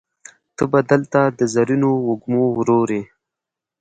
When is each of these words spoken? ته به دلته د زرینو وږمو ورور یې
ته 0.55 0.63
به 0.71 0.79
دلته 0.91 1.19
د 1.37 1.39
زرینو 1.53 1.91
وږمو 2.07 2.43
ورور 2.57 2.89
یې 2.97 3.03